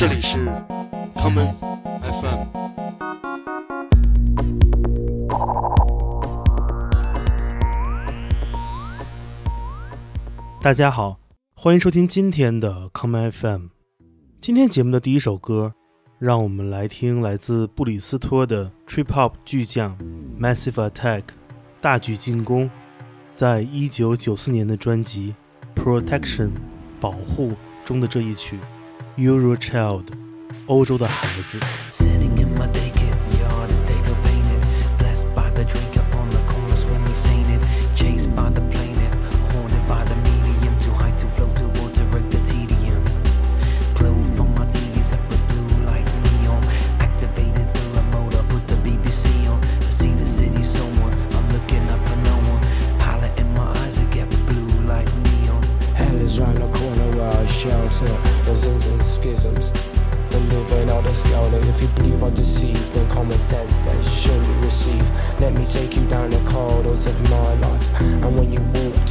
[0.00, 0.38] 这里是
[1.14, 1.52] common
[2.00, 2.46] FM。
[10.62, 11.18] 大家好，
[11.54, 13.66] 欢迎收听今天的 common FM。
[14.40, 15.74] 今天节目的第一首歌，
[16.18, 19.98] 让我们来听来自布里斯托的 trip hop 巨匠
[20.40, 21.24] Massive Attack
[21.82, 22.70] 大举进攻，
[23.34, 25.34] 在一九九四年的专辑
[25.76, 26.52] Protection
[26.98, 27.52] 保护
[27.84, 28.58] 中的这一曲
[29.19, 30.05] Euro Child
[30.67, 31.59] 欧洲的孩子。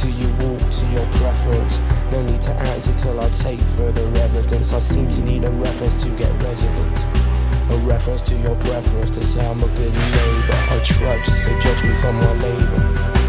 [0.00, 1.78] Do you walk to your preference?
[2.10, 4.72] No need to answer till I take further evidence.
[4.72, 7.02] I seem to need a reference to get residence.
[7.70, 10.58] A reference to your preference to say I'm a good neighbor.
[10.70, 13.19] I trudge to judge me from my labor.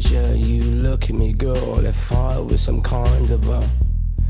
[0.00, 0.36] Danger.
[0.36, 3.68] You look at me, girl, if I was some kind of a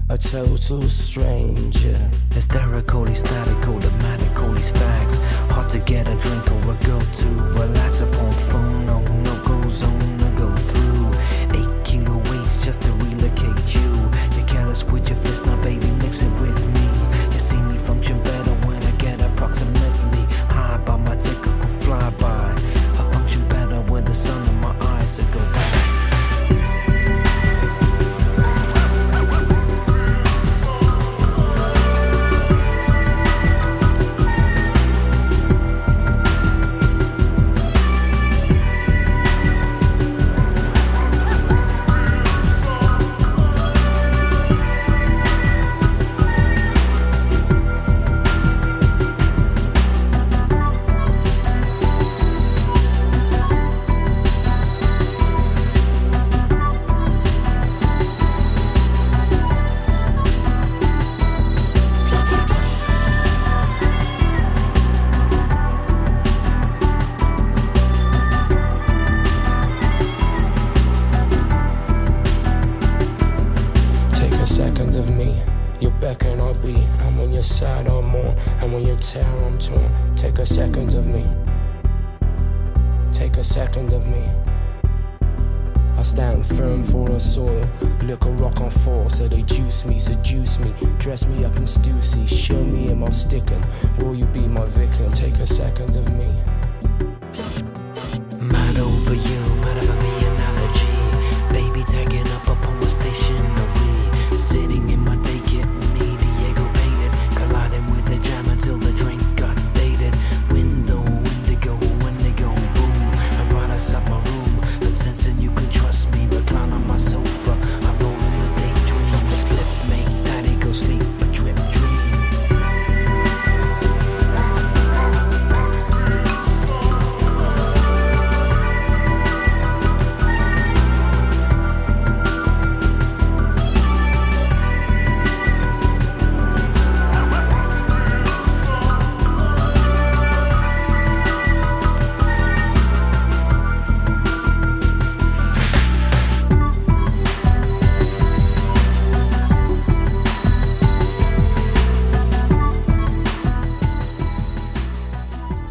[0.09, 2.11] a total stranger.
[2.33, 5.19] Hysterical, statical, dramatical, stags.
[5.53, 8.87] Hard to get a drink or a girl to relax upon phone.
[8.87, 9.00] No,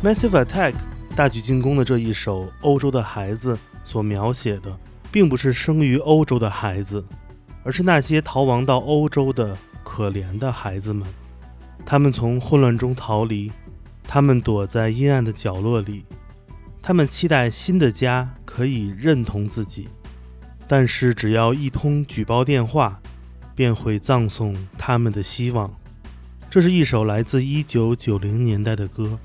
[0.09, 0.73] Massive Attack
[1.15, 3.53] 大举进攻的这一首《欧洲的孩子》
[3.85, 4.75] 所描写的，
[5.11, 7.06] 并不是生于欧洲的孩子，
[7.63, 11.07] 而是那些逃亡到欧洲的可怜的孩子们。
[11.85, 13.51] 他们从混乱中逃离，
[14.03, 16.03] 他们躲在阴暗的角落里，
[16.81, 19.89] 他们期待新的家可以认同自己，
[20.67, 23.00] 但是只要一通举报电话，
[23.53, 25.71] 便会葬送他们的希望。
[26.50, 29.19] 这是一首来自1990年代的歌。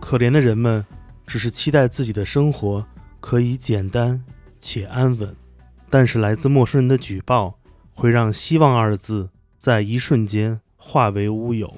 [0.00, 0.84] 可怜的人们
[1.26, 2.86] 只是期待自己的生活
[3.20, 4.22] 可以简单
[4.60, 5.34] 且安稳，
[5.90, 7.58] 但是来自陌生人的举报
[7.92, 11.74] 会让“希望”二字在一瞬间化为乌有。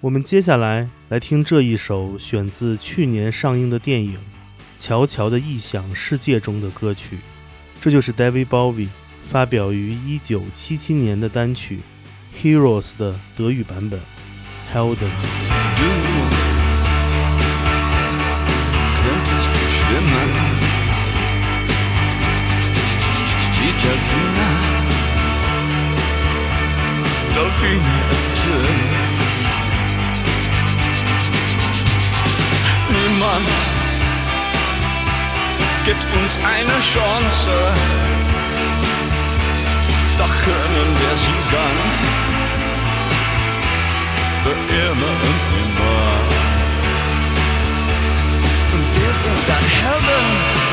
[0.00, 4.14] 我们接下来来听这一首选自去年上映的电影
[4.78, 7.18] 《乔乔的异想世界》中的歌曲，
[7.82, 8.88] 这就是 David Bowie
[9.28, 11.80] 发表于1977年的单曲
[12.42, 14.00] 《Heroes》的德语版本
[14.72, 15.10] 《Helden》。
[23.60, 24.48] Wie Delfine.
[27.34, 28.80] Delfine ist schön.
[32.88, 33.58] Niemand
[35.84, 37.52] gibt uns eine Chance,
[40.18, 41.76] doch können wir siegen
[44.42, 46.19] für immer und immer.
[49.10, 50.69] isn't that heaven?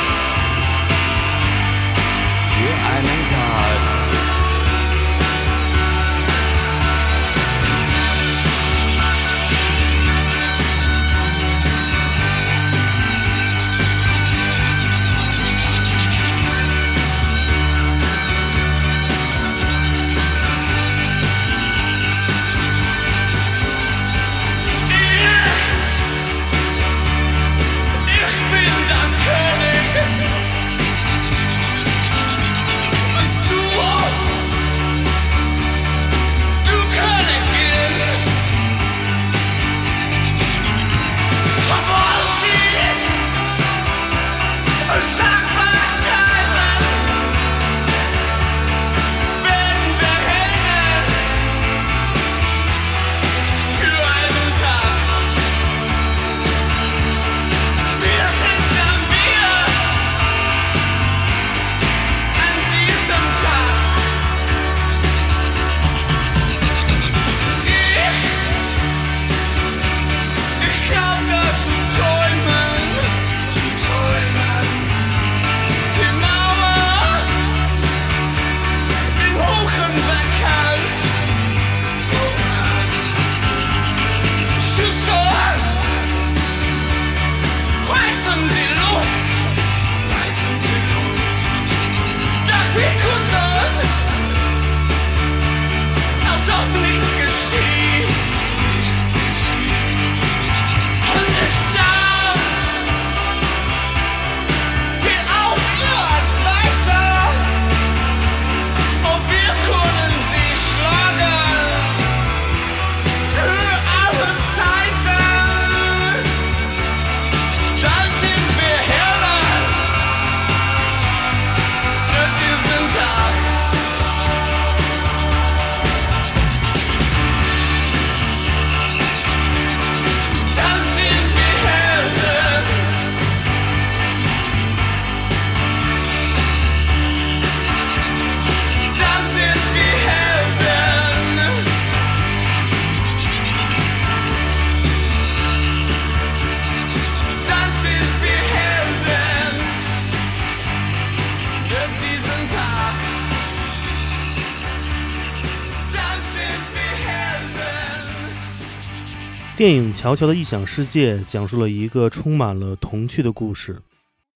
[159.58, 163.82] 电影《乔乔的异想世界》讲述了一个充满了童趣的故事。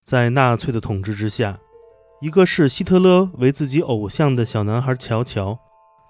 [0.01, 1.59] 在纳粹的统治之下，
[2.21, 5.55] 一个视希特勒为自己偶像的小男孩乔乔，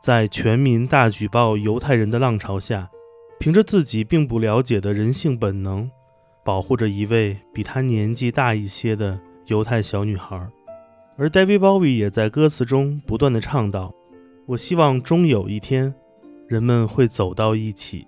[0.02, 2.90] 在全民大举报犹太人的浪潮下，
[3.38, 5.92] 凭着自己并不了解的人性本能，
[6.46, 10.50] 保护着一位比他年纪大一些的犹太小女孩。
[11.18, 13.94] 而 David Bowie 也在歌词中不断地唱道
[14.48, 15.94] ：“我希望终有一天，
[16.48, 18.08] 人们会走到一起。”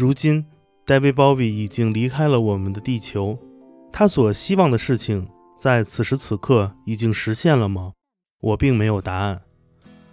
[0.00, 0.46] 如今
[0.86, 3.38] ，David Bowie 已经离开了我们的地球，
[3.92, 5.28] 他所希望的事情，
[5.58, 7.92] 在此时此刻已经实现了吗？
[8.40, 9.42] 我并没有答案。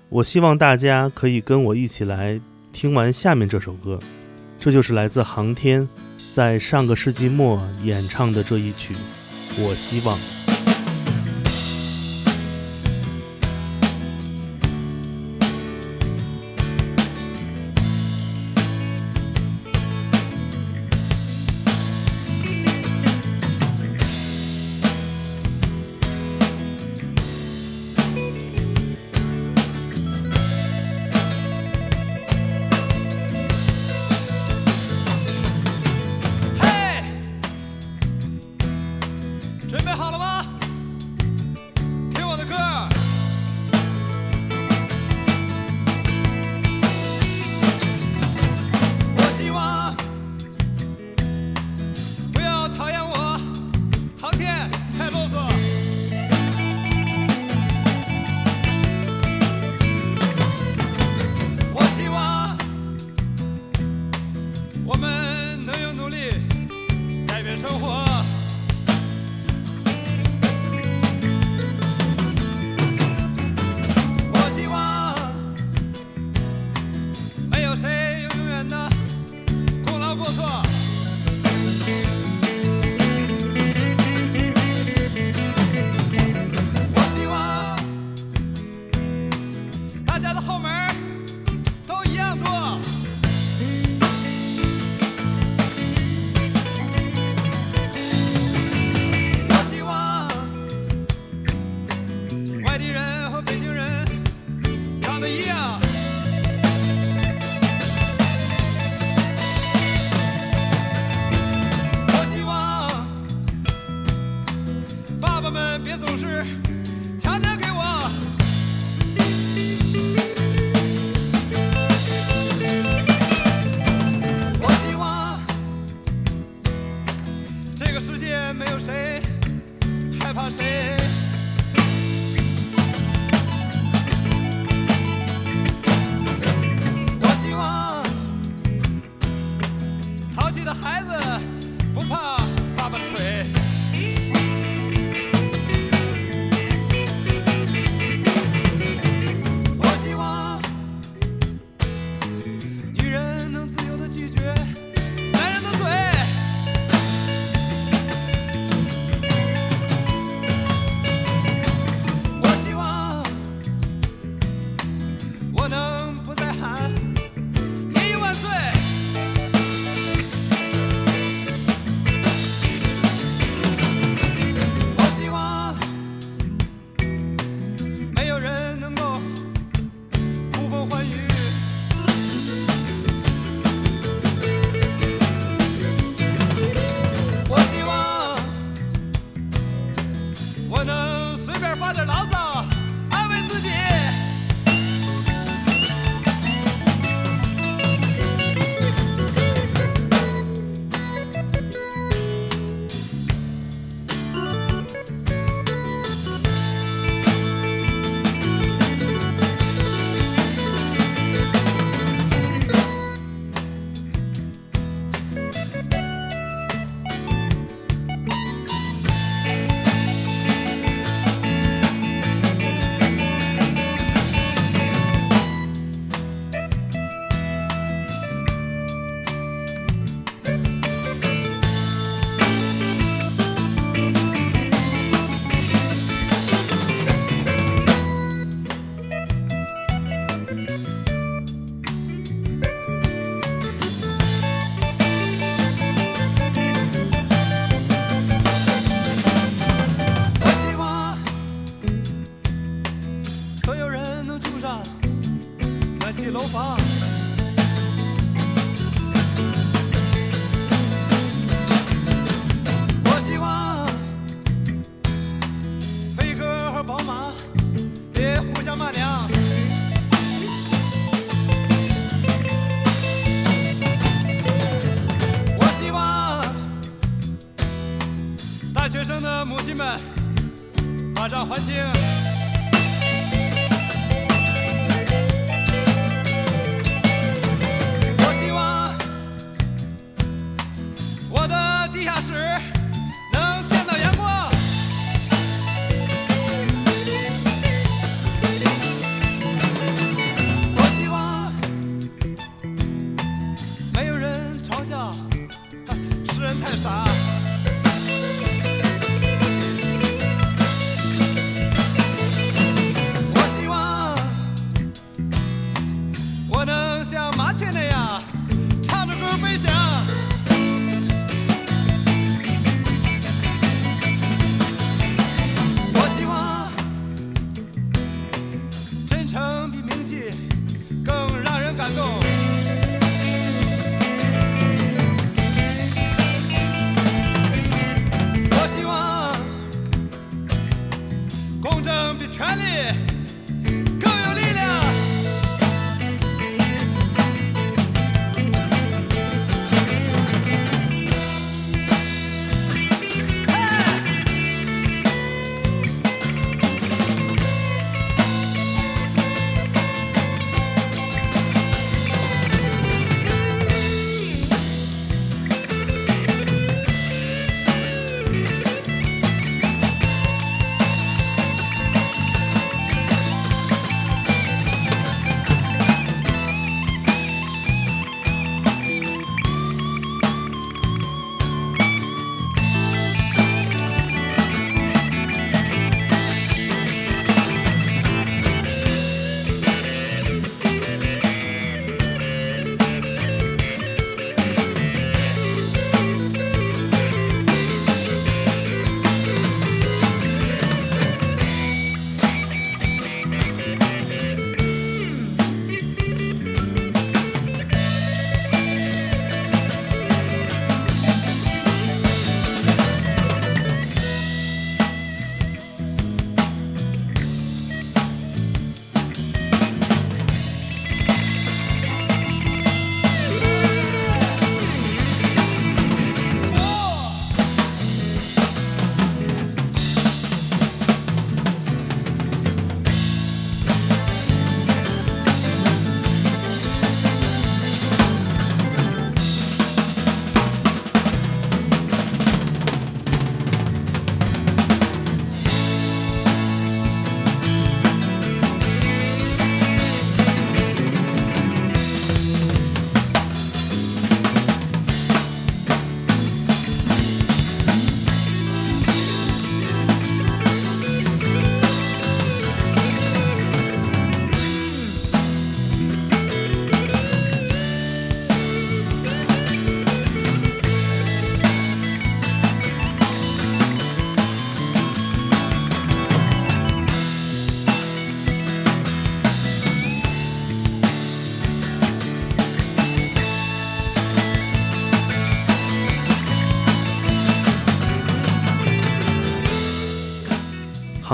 [0.10, 2.38] 我希望大家可以跟我一起来
[2.74, 3.98] 听完下面这首歌，
[4.60, 5.88] 这就是来自航天
[6.30, 8.94] 在上个世纪末演唱的这一曲
[9.64, 10.18] 《我希望》。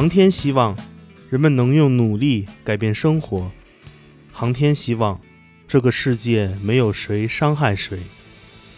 [0.03, 0.75] 航天希望
[1.29, 3.49] 人们能用努力改变生活。
[4.33, 5.17] 航天希望
[5.65, 7.97] 这个世界没有谁伤害谁。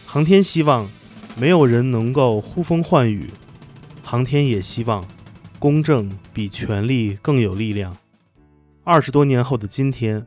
[0.05, 0.87] 航天希望
[1.35, 3.27] 没有人能够呼风唤雨。
[4.03, 5.03] 航天也希望
[5.57, 7.97] 公正比权力更有力量。
[8.83, 10.23] 二十多年后的今天，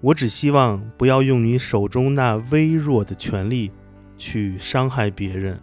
[0.00, 3.72] 我只希望不要用你手中那微弱的权力
[4.16, 5.60] 去伤害别人，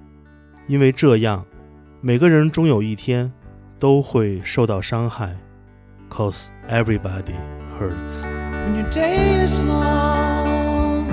[0.67, 1.45] 因为这样，
[2.01, 3.31] 每个人终有一天
[3.82, 5.36] 都会受到伤害。
[6.10, 7.36] Cause everybody
[7.78, 8.24] hurts.
[8.68, 11.08] when your day is long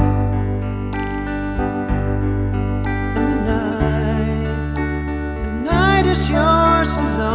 [3.15, 4.75] and the night
[5.41, 7.28] the night is yours alone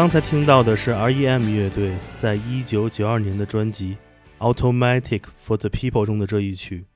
[0.00, 1.46] 刚才听到的是 R.E.M.
[1.50, 3.98] 乐队在一九九二年的专辑
[4.54, 6.86] 《Automatic for the People》中的这一曲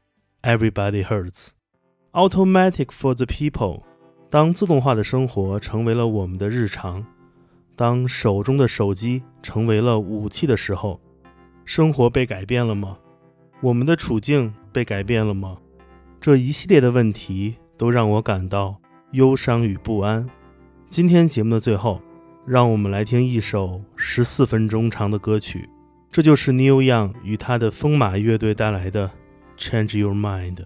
[0.58, 1.48] 《Everybody Hurts》。
[2.12, 3.82] Automatic for the People，
[4.30, 7.04] 当自动化的生活成为了我们的日常，
[7.76, 10.98] 当手中的手机成为了武器的时候，
[11.66, 12.96] 生活被改变了吗？
[13.60, 15.58] 我们的处境被改变了吗？
[16.22, 20.26] 这一系列的问题都让我感到忧伤与不安。
[20.88, 22.00] 今天节目的最后，
[22.46, 25.66] 让我们来听一首十四分钟长的歌曲，
[26.11, 29.11] 这就是 Neil Young 与他的风马乐队带来的
[29.59, 30.57] 《Change Your Mind》。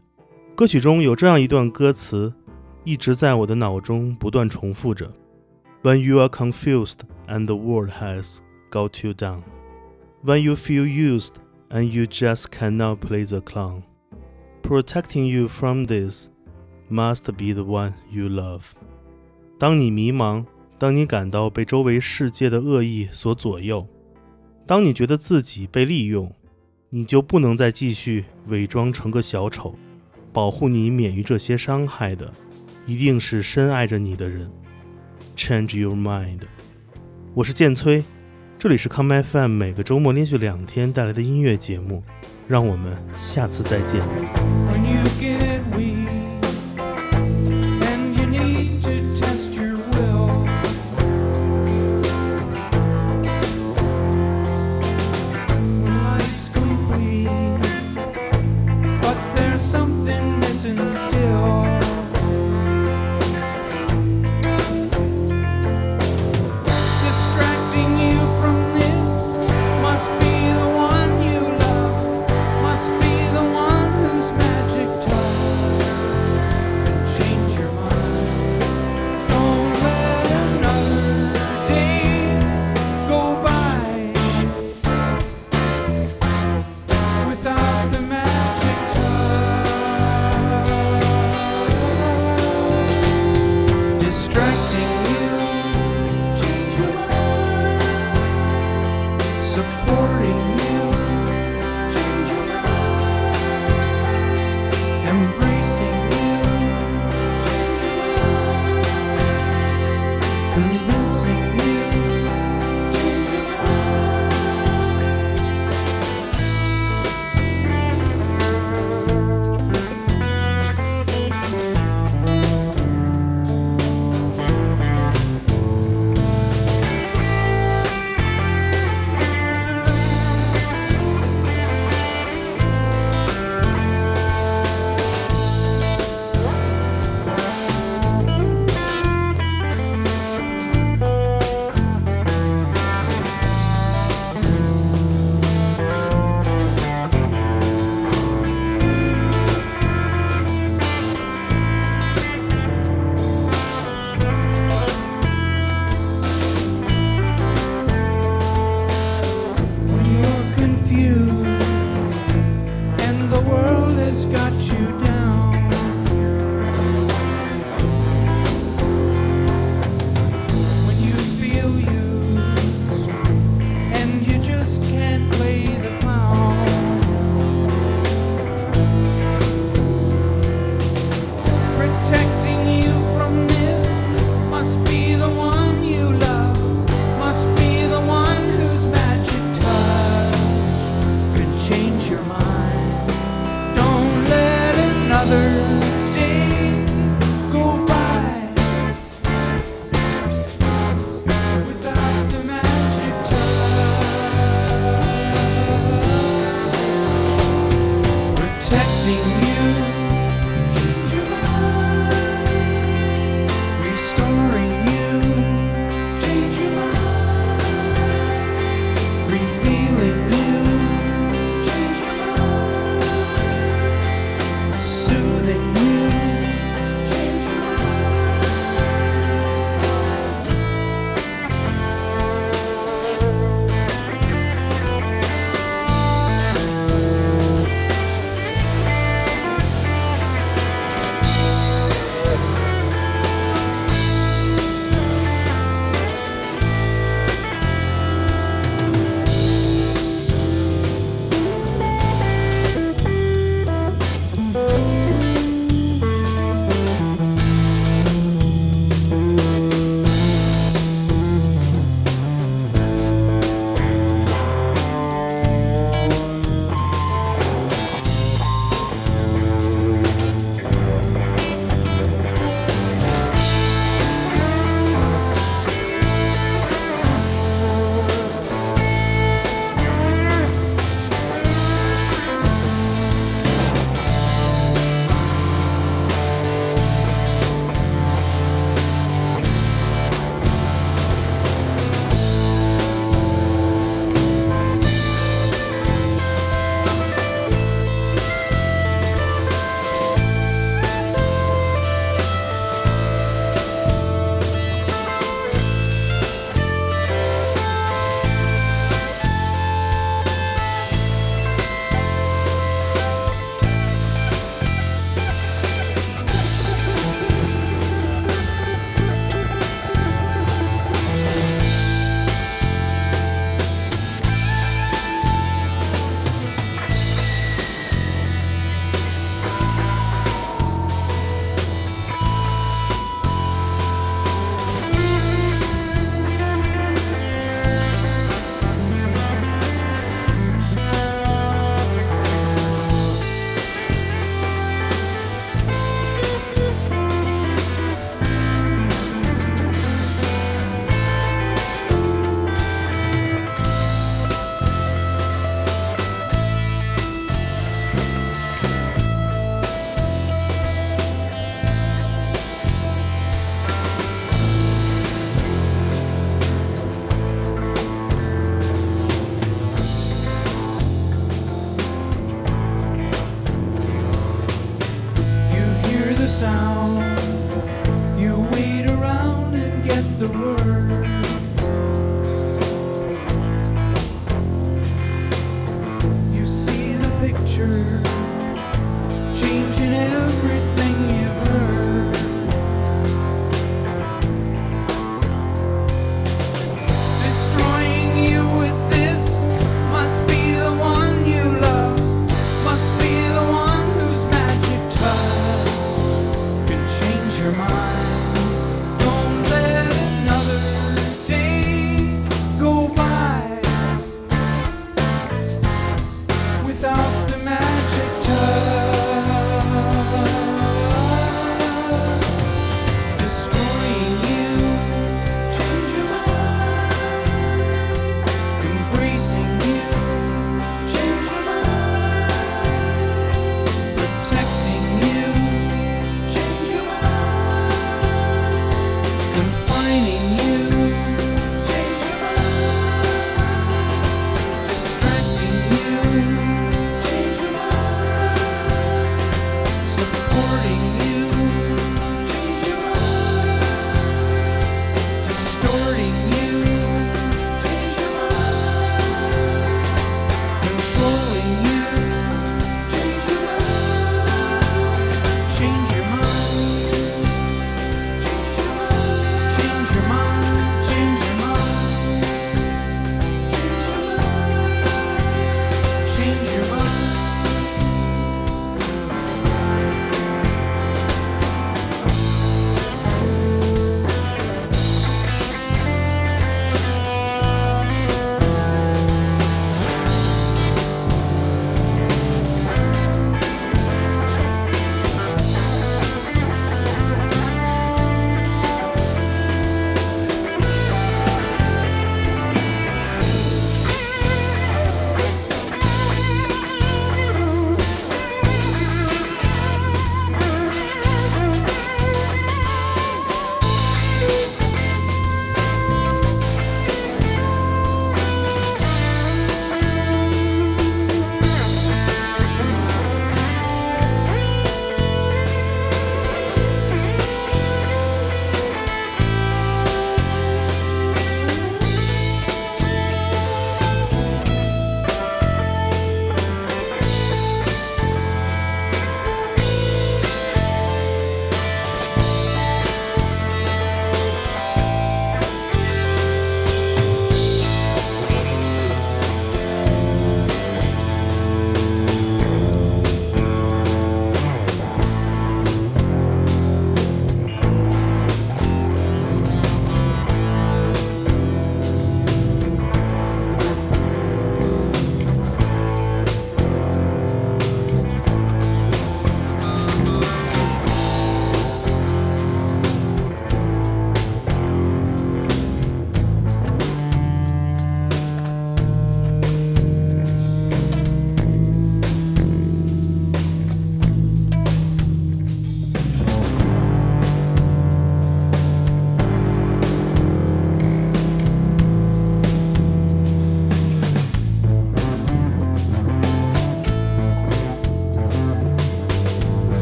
[0.57, 2.35] 歌曲中有这样一段歌词，
[2.83, 5.15] 一直在我的脑中不断重复着
[5.85, 8.39] ：When you are confused and the world has
[8.73, 9.43] got you down,
[10.25, 11.35] when you feel used
[11.71, 13.83] and you just cannot play the clown,
[14.65, 16.29] protecting you from this
[16.91, 18.63] must be the one you love。
[19.61, 20.45] 当你迷茫。
[20.79, 23.85] 当你感到被周围世界的恶意所左右，
[24.65, 26.33] 当你觉得自己被利用，
[26.89, 29.75] 你就不能再继续伪装成个小丑。
[30.33, 32.33] 保护你免于这些伤害的，
[32.87, 34.49] 一定是深爱着你的人。
[35.35, 36.43] Change your mind。
[37.35, 38.05] 我是剑崔，
[38.57, 42.05] 这里是 Come FM 每个周末连续两天带来的音乐节目，
[42.47, 44.68] 让我们下次再见。